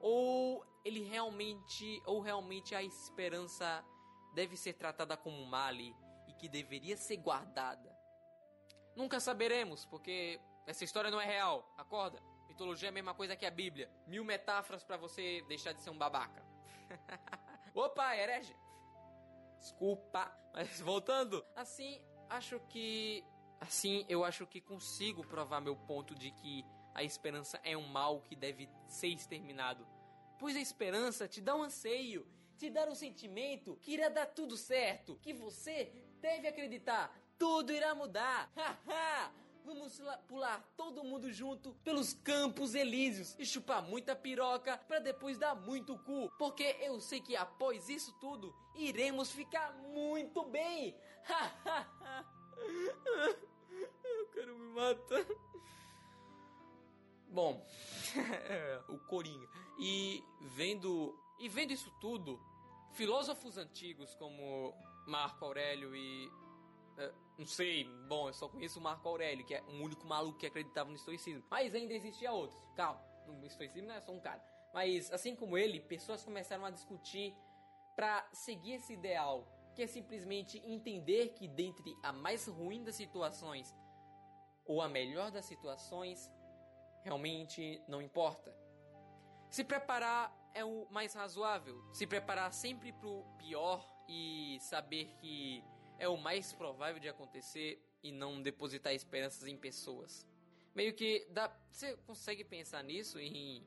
[0.00, 3.84] ou ele realmente, ou realmente a esperança
[4.34, 5.94] deve ser tratada como um male
[6.26, 7.87] e que deveria ser guardada.
[8.98, 11.72] Nunca saberemos, porque essa história não é real.
[11.76, 12.20] Acorda?
[12.48, 13.88] Mitologia é a mesma coisa que a Bíblia.
[14.08, 16.44] Mil metáforas para você deixar de ser um babaca.
[17.72, 18.56] Opa, herege.
[19.60, 20.36] Desculpa.
[20.52, 21.46] Mas voltando.
[21.54, 23.24] Assim, acho que.
[23.60, 28.20] Assim, eu acho que consigo provar meu ponto de que a esperança é um mal
[28.22, 29.86] que deve ser exterminado.
[30.40, 34.56] Pois a esperança te dá um anseio, te dá um sentimento que irá dar tudo
[34.56, 37.16] certo, que você deve acreditar.
[37.38, 38.50] Tudo irá mudar.
[38.56, 39.32] Haha!
[39.64, 45.54] Vamos pular todo mundo junto pelos campos elíseos e chupar muita piroca para depois dar
[45.54, 50.96] muito cu, porque eu sei que após isso tudo iremos ficar muito bem.
[54.02, 55.26] eu quero me matar.
[57.28, 57.62] Bom,
[58.88, 59.46] o Coringa.
[59.78, 62.40] E vendo e vendo isso tudo,
[62.94, 64.74] filósofos antigos como
[65.06, 66.30] Marco Aurélio e
[67.38, 70.46] não sei, bom, eu só conheço o Marco Aurélio, que é um único maluco que
[70.46, 71.44] acreditava no estoicismo.
[71.48, 72.60] Mas ainda existia outros.
[72.74, 74.42] Calma, o estoicismo não é só um cara.
[74.74, 77.36] Mas assim como ele, pessoas começaram a discutir
[77.94, 83.72] para seguir esse ideal, que é simplesmente entender que dentre a mais ruim das situações
[84.64, 86.30] ou a melhor das situações,
[87.04, 88.52] realmente não importa.
[89.48, 91.80] Se preparar é o mais razoável.
[91.92, 95.64] Se preparar sempre pro pior e saber que
[95.98, 100.26] é o mais provável de acontecer e não depositar esperanças em pessoas.
[100.74, 103.66] Meio que dá, você consegue pensar nisso e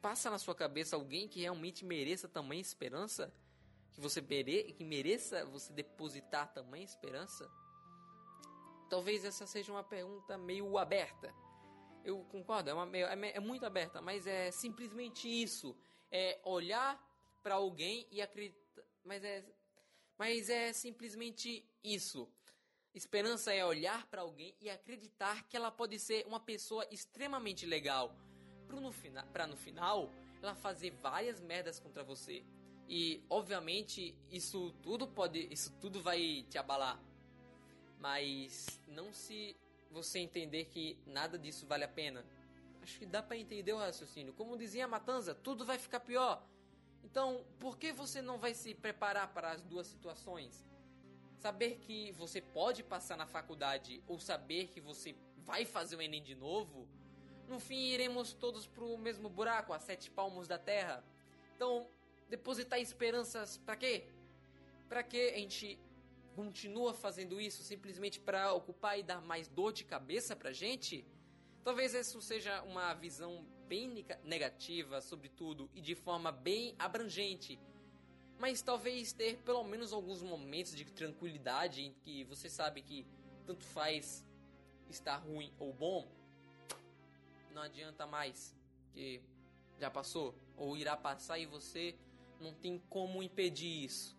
[0.00, 3.32] passa na sua cabeça alguém que realmente mereça também esperança,
[3.92, 7.50] que você mere, que mereça você depositar também esperança?
[8.88, 11.34] Talvez essa seja uma pergunta meio aberta.
[12.02, 15.76] Eu concordo, é, uma, é, é muito aberta, mas é simplesmente isso.
[16.10, 16.98] É olhar
[17.42, 18.82] para alguém e acreditar.
[19.04, 19.44] Mas é
[20.20, 22.28] mas é simplesmente isso.
[22.94, 28.14] Esperança é olhar para alguém e acreditar que ela pode ser uma pessoa extremamente legal,
[28.66, 32.44] para no, no final ela fazer várias merdas contra você.
[32.86, 37.00] E obviamente isso tudo pode, isso tudo vai te abalar.
[37.98, 39.56] Mas não se
[39.90, 42.26] você entender que nada disso vale a pena.
[42.82, 44.34] Acho que dá para entender o raciocínio.
[44.34, 46.46] Como dizia a Matanza, tudo vai ficar pior.
[47.04, 50.64] Então, por que você não vai se preparar para as duas situações?
[51.38, 56.22] Saber que você pode passar na faculdade ou saber que você vai fazer o Enem
[56.22, 56.86] de novo,
[57.48, 61.02] no fim iremos todos para o mesmo buraco, a sete palmos da terra.
[61.56, 61.88] Então,
[62.28, 64.06] depositar esperanças para quê?
[64.88, 65.78] Para que a gente
[66.36, 71.04] continua fazendo isso simplesmente para ocupar e dar mais dor de cabeça pra gente?
[71.64, 77.56] Talvez isso seja uma visão bem negativa sobre tudo e de forma bem abrangente.
[78.36, 83.06] Mas talvez ter pelo menos alguns momentos de tranquilidade em que você sabe que
[83.46, 84.26] tanto faz
[84.88, 86.10] estar ruim ou bom,
[87.52, 88.56] não adianta mais,
[88.92, 89.22] que
[89.78, 91.94] já passou ou irá passar e você
[92.40, 94.18] não tem como impedir isso.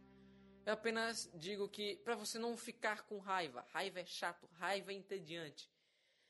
[0.66, 4.96] Eu apenas digo que para você não ficar com raiva, raiva é chato, raiva é
[4.96, 5.71] entediante.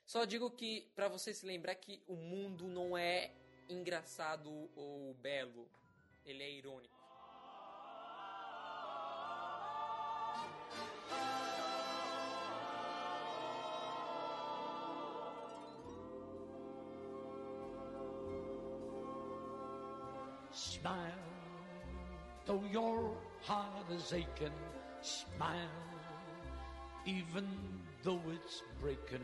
[0.05, 3.31] Só digo que para você se lembrar que o mundo não é
[3.69, 5.67] engraçado ou belo,
[6.25, 7.01] ele é irônico.
[20.53, 21.13] Smile,
[22.45, 24.51] though your heart is aching.
[25.01, 25.57] Smile,
[27.05, 27.47] even
[28.03, 29.23] though it's breaking.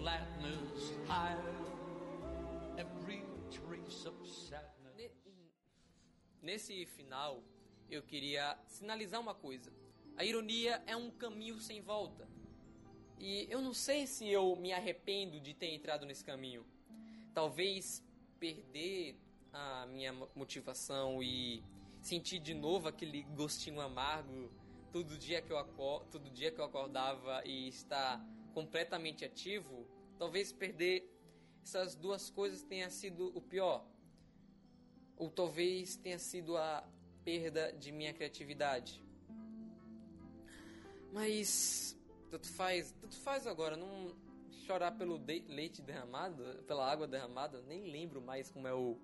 [0.00, 1.38] gladness, hide
[2.78, 4.94] every trace of sadness.
[4.96, 5.10] Ne-
[6.42, 7.42] Nesse final,
[7.90, 9.72] eu queria sinalizar uma coisa.
[10.16, 12.28] A ironia é um caminho sem volta.
[13.18, 16.64] E eu não sei se eu me arrependo de ter entrado nesse caminho.
[17.34, 18.02] Talvez
[18.38, 19.16] perder
[19.52, 21.62] a minha mo- motivação e
[22.02, 24.50] sentir de novo aquele gostinho amargo
[24.92, 25.58] todo dia que eu
[26.10, 28.22] todo dia que eu acordava e estar
[28.54, 29.85] completamente ativo,
[30.18, 31.10] talvez perder
[31.62, 33.84] essas duas coisas tenha sido o pior.
[35.16, 36.86] Ou talvez tenha sido a
[37.24, 39.02] perda de minha criatividade.
[41.12, 41.96] Mas
[42.30, 44.14] tanto faz, tanto faz agora, não
[44.66, 48.98] chorar pelo de- leite derramado, pela água derramada, nem lembro mais como é o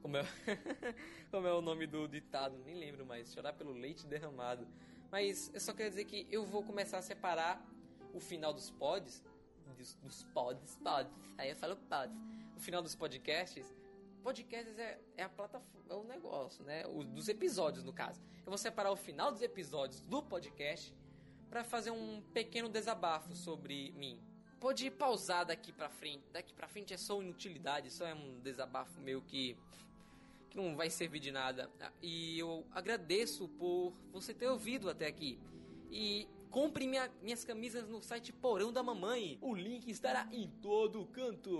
[0.00, 0.24] como é,
[1.30, 4.66] como é o nome do ditado, nem lembro mais, chorar pelo leite derramado.
[5.10, 7.64] Mas eu só quero dizer que eu vou começar a separar
[8.12, 9.22] o final dos pods,
[9.72, 12.16] dos, dos pods, pods, aí eu falo pods,
[12.56, 13.74] o final dos podcasts.
[14.22, 16.86] Podcasts é, é a plataforma, é o negócio, né?
[16.86, 18.20] O, dos episódios, no caso.
[18.44, 20.94] Eu vou separar o final dos episódios do podcast
[21.50, 24.20] para fazer um pequeno desabafo sobre mim.
[24.60, 26.22] Pode pausar daqui pra frente.
[26.32, 29.56] Daqui pra frente é só inutilidade, só é um desabafo meio que
[30.48, 31.70] que não vai servir de nada.
[31.80, 35.38] Ah, E eu agradeço por você ter ouvido até aqui.
[35.90, 39.38] E compre minha- minhas camisas no site Porão da Mamãe.
[39.40, 41.50] O link estará em todo canto.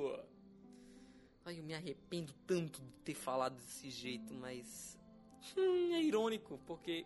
[1.45, 4.97] Ai, eu me arrependo tanto de ter falado desse jeito, mas
[5.57, 7.05] hum, é irônico, porque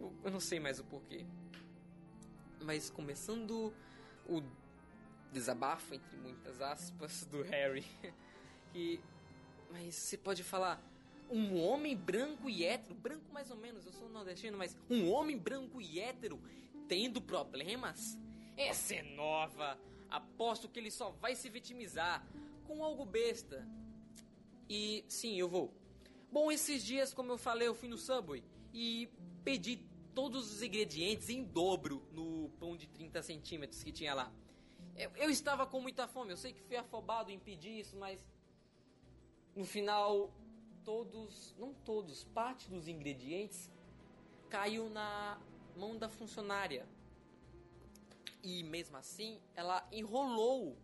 [0.00, 1.26] eu eu não sei mais o porquê.
[2.62, 3.74] Mas começando
[4.28, 4.40] o
[5.32, 7.84] desabafo entre muitas aspas do Harry,
[8.72, 8.98] que
[9.70, 10.80] mas você pode falar
[11.30, 15.36] um homem branco e hétero, branco mais ou menos, eu sou nordestino, mas um homem
[15.36, 16.40] branco e hétero
[16.88, 18.18] tendo problemas?
[18.56, 19.78] Essa é nova.
[20.08, 22.26] Aposto que ele só vai se vitimizar
[22.66, 23.66] com algo besta.
[24.68, 25.72] E sim, eu vou.
[26.30, 29.08] Bom, esses dias, como eu falei, eu fui no Subway e
[29.44, 29.84] pedi
[30.14, 34.32] todos os ingredientes em dobro no pão de 30 centímetros que tinha lá.
[34.96, 38.24] Eu, eu estava com muita fome, eu sei que fui afobado em pedir isso, mas
[39.54, 40.32] no final,
[40.86, 43.68] todos, não todos, parte dos ingredientes
[44.48, 45.36] caiu na
[45.76, 46.86] mão da funcionária.
[48.40, 50.78] E mesmo assim, ela enrolou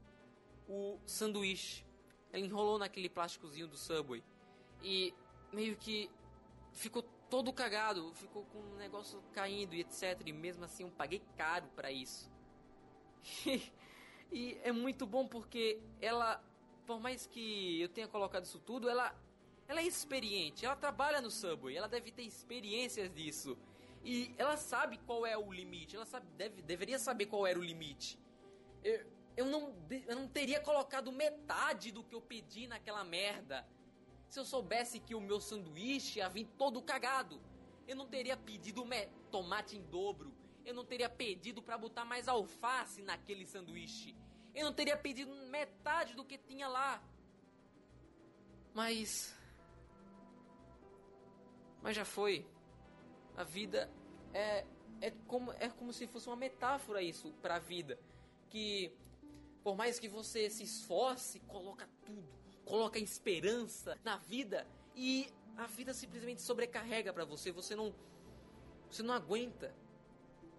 [0.68, 1.86] o sanduíche.
[2.32, 4.24] Ela enrolou naquele plásticozinho do Subway.
[4.82, 5.14] E
[5.52, 6.10] meio que
[6.72, 10.20] ficou todo cagado, ficou com um negócio caindo e etc.
[10.26, 12.28] E mesmo assim eu paguei caro pra isso.
[14.32, 16.42] e é muito bom porque ela,
[16.84, 19.14] por mais que eu tenha colocado isso tudo, ela,
[19.72, 20.64] ela é experiente.
[20.64, 23.58] Ela trabalha no Subway, ela deve ter experiências disso.
[24.04, 27.64] E ela sabe qual é o limite, ela sabe, deve, deveria saber qual era o
[27.64, 28.18] limite.
[28.82, 29.06] Eu,
[29.36, 29.74] eu, não,
[30.06, 33.66] eu não teria colocado metade do que eu pedi naquela merda.
[34.28, 37.40] Se eu soubesse que o meu sanduíche ia vir todo cagado,
[37.86, 38.84] eu não teria pedido
[39.30, 40.34] tomate em dobro.
[40.64, 44.14] Eu não teria pedido pra botar mais alface naquele sanduíche.
[44.54, 47.02] Eu não teria pedido metade do que tinha lá.
[48.74, 49.34] Mas.
[51.82, 52.46] Mas já foi.
[53.36, 53.90] A vida
[54.32, 54.64] é,
[55.00, 57.98] é, como, é como se fosse uma metáfora isso pra vida.
[58.48, 58.92] Que
[59.62, 62.28] por mais que você se esforce, coloca tudo,
[62.64, 67.94] coloca esperança na vida e a vida simplesmente sobrecarrega pra você, você não
[68.90, 69.74] você não aguenta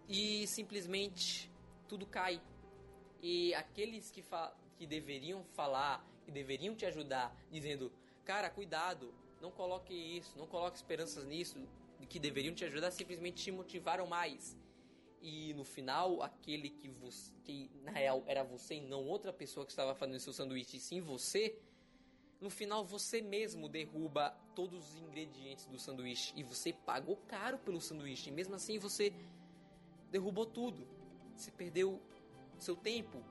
[0.09, 1.51] e simplesmente
[1.87, 2.41] tudo cai.
[3.21, 4.23] E aqueles que,
[4.75, 7.91] que deveriam falar, que deveriam te ajudar, dizendo:
[8.25, 9.13] "Cara, cuidado,
[9.43, 11.59] não coloque isso, não coloque esperanças nisso,
[12.07, 14.57] que deveriam te ajudar simplesmente te motivaram mais.
[15.21, 19.65] E no final, aquele que, você, que na real era você e não outra pessoa
[19.65, 21.57] que estava fazendo seu sanduíche, sim você,
[22.39, 27.81] no final você mesmo derruba todos os ingredientes do sanduíche e você pagou caro pelo
[27.81, 28.29] sanduíche.
[28.29, 29.13] E mesmo assim você
[30.09, 30.87] derrubou tudo.
[31.35, 32.01] Você perdeu
[32.59, 33.21] seu tempo,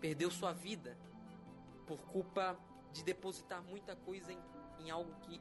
[0.00, 0.96] perdeu sua vida
[1.86, 2.56] por culpa
[2.92, 4.38] de depositar muita coisa em,
[4.80, 5.40] em algo que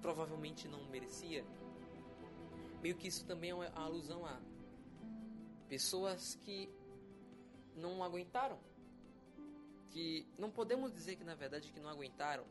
[0.00, 1.44] provavelmente não merecia.
[2.82, 4.40] Meio que isso também é uma alusão a
[5.68, 6.68] pessoas que
[7.74, 8.58] não aguentaram.
[9.90, 12.44] Que não podemos dizer que na verdade que não aguentaram,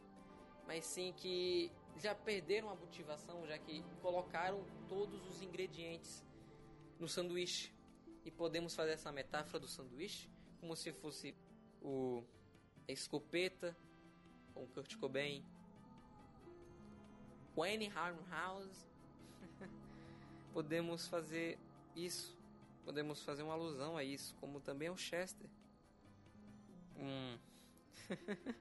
[0.65, 6.23] mas sim que já perderam a motivação, já que colocaram todos os ingredientes
[6.99, 7.73] no sanduíche.
[8.25, 10.29] E podemos fazer essa metáfora do sanduíche
[10.59, 11.35] como se fosse
[11.81, 12.23] o
[12.87, 13.75] a escopeta
[14.53, 15.43] com Kurt Cobain,
[17.57, 18.87] Wayne Harmhouse.
[20.53, 21.57] podemos fazer
[21.95, 22.37] isso,
[22.85, 25.49] podemos fazer uma alusão a isso, como também o Chester.
[26.95, 27.37] Um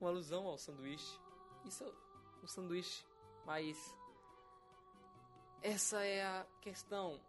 [0.00, 1.18] uma alusão ao sanduíche.
[1.64, 1.92] Isso é
[2.42, 3.04] um sanduíche,
[3.46, 3.76] mas
[5.62, 7.20] essa é a questão.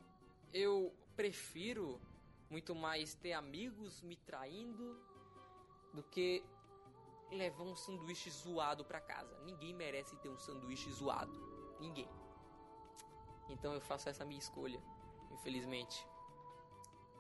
[0.54, 2.02] Eu prefiro
[2.50, 5.00] muito mais ter amigos me traindo
[5.94, 6.44] do que
[7.32, 9.38] levar um sanduíche zoado para casa.
[9.44, 11.34] Ninguém merece ter um sanduíche zoado.
[11.80, 12.10] Ninguém.
[13.50, 14.82] Então eu faço essa minha escolha,
[15.32, 16.06] infelizmente.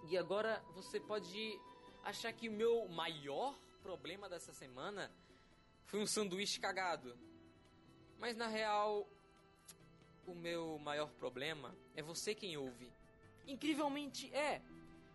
[0.09, 1.59] E agora você pode
[2.03, 5.11] achar que o meu maior problema dessa semana
[5.85, 7.17] foi um sanduíche cagado.
[8.17, 9.07] Mas na real,
[10.25, 12.91] o meu maior problema é você quem ouve.
[13.47, 14.61] Incrivelmente é.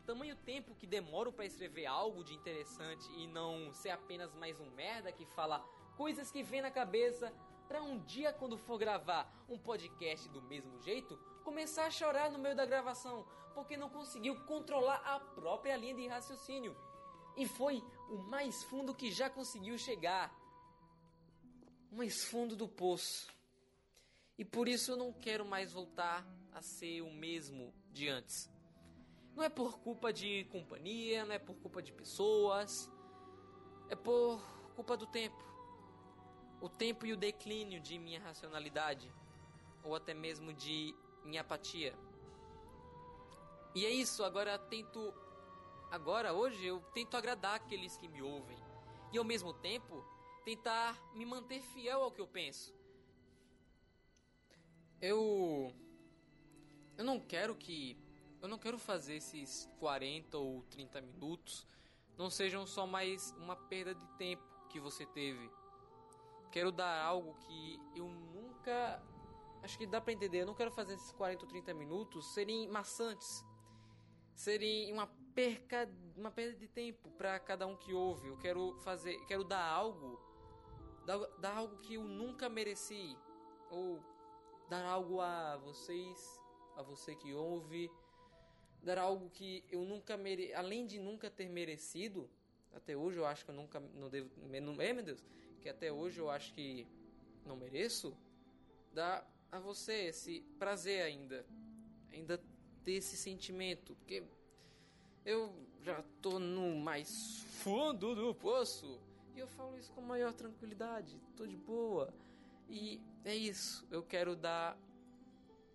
[0.06, 4.70] Tamanho tempo que demoro para escrever algo de interessante e não ser apenas mais um
[4.70, 5.58] merda que fala
[5.96, 7.34] coisas que vem na cabeça
[7.66, 12.38] para um dia quando for gravar um podcast do mesmo jeito, começar a chorar no
[12.38, 16.76] meio da gravação, porque não conseguiu controlar a própria linha de raciocínio.
[17.36, 20.32] E foi o mais fundo que já conseguiu chegar.
[21.90, 23.28] O mais fundo do poço.
[24.38, 28.55] E por isso eu não quero mais voltar a ser o mesmo de antes.
[29.36, 32.90] Não é por culpa de companhia, não é por culpa de pessoas,
[33.90, 34.40] é por
[34.74, 35.44] culpa do tempo.
[36.58, 39.12] O tempo e o declínio de minha racionalidade,
[39.84, 41.94] ou até mesmo de minha apatia.
[43.74, 45.12] E é isso, agora tento
[45.90, 48.58] agora hoje eu tento agradar aqueles que me ouvem
[49.12, 50.02] e ao mesmo tempo
[50.46, 52.74] tentar me manter fiel ao que eu penso.
[54.98, 55.74] Eu
[56.96, 58.05] eu não quero que
[58.46, 61.66] eu não quero fazer esses 40 ou 30 minutos
[62.16, 65.50] não sejam só mais uma perda de tempo que você teve.
[66.52, 69.02] Quero dar algo que eu nunca.
[69.64, 70.42] Acho que dá pra entender.
[70.42, 73.44] Eu não quero fazer esses 40 ou 30 minutos serem maçantes.
[74.32, 78.28] Serem uma perca, uma perda de tempo para cada um que ouve.
[78.28, 80.20] Eu quero fazer, quero dar algo,
[81.04, 83.18] dar, dar algo que eu nunca mereci
[83.70, 84.00] ou
[84.70, 86.40] dar algo a vocês,
[86.76, 87.90] a você que ouve,
[88.86, 90.54] dar algo que eu nunca mere...
[90.54, 92.30] além de nunca ter merecido,
[92.72, 94.30] até hoje eu acho que eu nunca não devo,
[94.62, 95.22] não, é, meu Deus,
[95.60, 96.86] que até hoje eu acho que
[97.44, 98.16] não mereço,
[98.94, 101.44] dar a você esse prazer ainda,
[102.12, 102.40] ainda
[102.84, 104.22] ter esse sentimento, porque
[105.24, 109.00] eu já tô no mais fundo do poço
[109.34, 112.14] e eu falo isso com maior tranquilidade, tô de boa.
[112.68, 114.78] E é isso, eu quero dar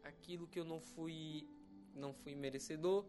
[0.03, 1.45] aquilo que eu não fui
[1.95, 3.05] não fui merecedor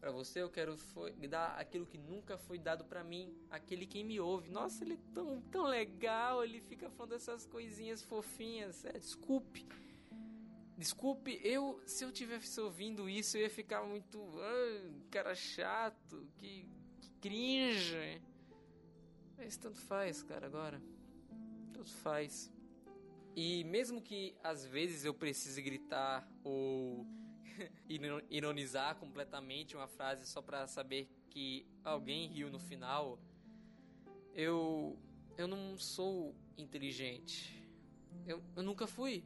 [0.00, 4.04] para você, eu quero foi, dar aquilo que nunca foi dado para mim, aquele que
[4.04, 4.48] me ouve.
[4.48, 8.84] Nossa, ele é tão, tão legal, ele fica falando essas coisinhas fofinhas.
[8.84, 9.66] É, desculpe.
[10.76, 16.68] Desculpe, eu se eu tivesse ouvindo isso, eu ia ficar muito, ah, cara chato, que,
[17.00, 18.22] que cringe.
[19.36, 20.80] Mas tanto faz, cara, agora.
[21.72, 22.48] Tanto faz.
[23.34, 27.04] E mesmo que às vezes eu precise gritar ou
[28.30, 33.18] ironizar completamente uma frase só para saber que alguém riu no final,
[34.34, 34.98] eu
[35.36, 37.64] eu não sou inteligente.
[38.26, 39.24] Eu, eu nunca fui.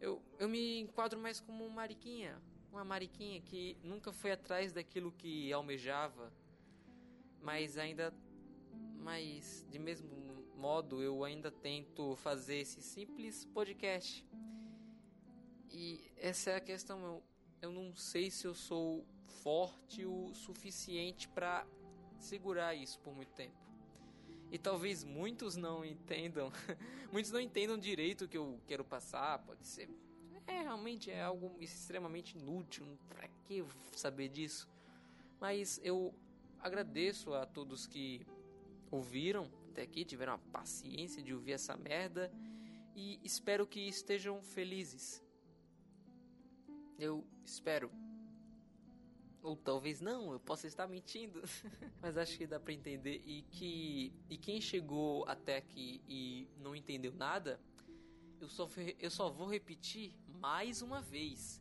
[0.00, 2.40] Eu, eu me enquadro mais como uma mariquinha.
[2.72, 6.32] Uma mariquinha que nunca foi atrás daquilo que almejava,
[7.42, 8.14] mas ainda.
[8.98, 10.08] Mas, de mesmo
[10.56, 14.24] modo, eu ainda tento fazer esse simples podcast
[15.70, 17.00] e essa é a questão.
[17.02, 17.22] Eu,
[17.62, 19.04] eu não sei se eu sou
[19.42, 21.66] forte o suficiente para
[22.18, 23.58] segurar isso por muito tempo.
[24.50, 26.52] E talvez muitos não entendam,
[27.12, 29.38] muitos não entendam direito o que eu quero passar.
[29.40, 29.88] Pode ser,
[30.46, 32.98] é realmente é algo extremamente inútil.
[33.08, 34.68] Pra que saber disso?
[35.40, 36.12] Mas eu
[36.58, 38.26] agradeço a todos que
[38.90, 42.30] ouviram até aqui, tiveram a paciência de ouvir essa merda
[42.94, 45.22] e espero que estejam felizes.
[47.00, 47.90] Eu espero.
[49.42, 51.42] Ou talvez não, eu possa estar mentindo.
[52.02, 56.76] Mas acho que dá para entender e que e quem chegou até aqui e não
[56.76, 57.58] entendeu nada,
[58.38, 61.58] eu só eu só vou repetir mais uma vez.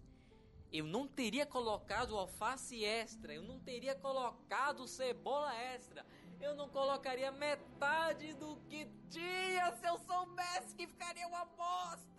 [0.72, 6.06] Eu não teria colocado alface extra, eu não teria colocado cebola extra.
[6.42, 12.19] Eu não colocaria metade do que tinha se eu soubesse que ficaria uma bosta.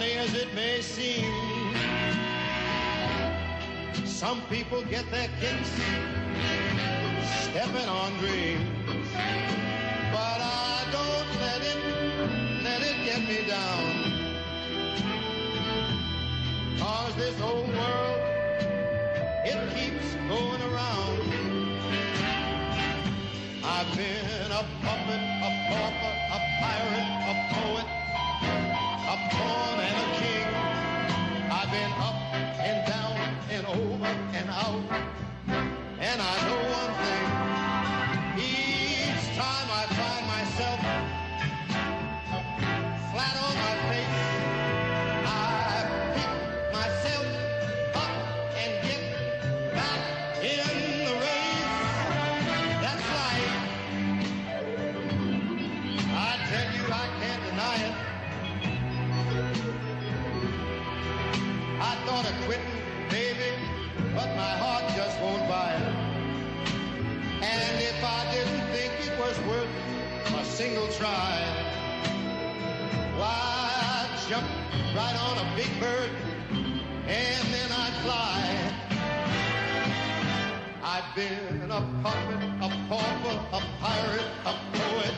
[0.00, 1.30] Funny as it may seem,
[4.06, 5.68] some people get their kicks
[7.42, 9.08] stepping on dreams.
[10.10, 14.40] But I don't let it, let it get me down.
[16.78, 18.20] Cause this old world,
[19.44, 21.20] it keeps going around.
[23.62, 27.99] I've been a puppet, a pauper, a pirate, a poet,
[29.10, 30.46] a pawn and a king.
[31.50, 32.14] I've been up
[32.62, 33.16] and down
[33.50, 35.09] and over and out.
[75.56, 76.10] Big bird
[77.06, 78.40] and then I'd fly.
[80.82, 85.14] I've been a puppet, a pauper, a pirate, a poet,